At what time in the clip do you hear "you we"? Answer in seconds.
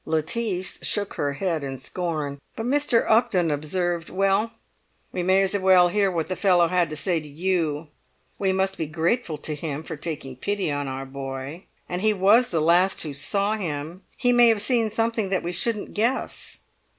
7.27-8.51